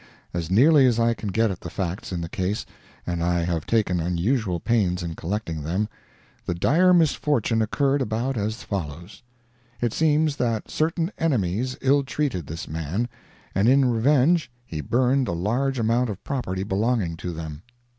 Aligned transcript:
As 0.33 0.49
nearly 0.49 0.87
as 0.87 0.99
I 0.99 1.13
can 1.13 1.29
get 1.29 1.51
at 1.51 1.59
the 1.59 1.69
facts 1.69 2.11
in 2.11 2.21
the 2.21 2.27
case—and 2.29 3.21
I 3.23 3.41
have 3.43 3.67
taken 3.67 3.99
unusual 3.99 4.59
pains 4.59 5.03
in 5.03 5.13
collecting 5.13 5.61
them—the 5.61 6.55
dire 6.55 6.91
misfortune 6.91 7.61
occurred 7.61 8.01
about 8.01 8.35
as 8.35 8.63
follows: 8.63 9.21
It 9.79 9.93
seems 9.93 10.37
that 10.37 10.71
certain 10.71 11.11
enemies 11.19 11.77
ill 11.81 12.03
treated 12.03 12.47
this 12.47 12.67
man, 12.67 13.09
and 13.53 13.69
in 13.69 13.91
revenge 13.91 14.49
he 14.65 14.81
burned 14.81 15.27
a 15.27 15.33
large 15.33 15.77
amount 15.77 16.09
of 16.09 16.23
property 16.23 16.63
belonging 16.63 17.15
to 17.17 17.31
them. 17.31 17.61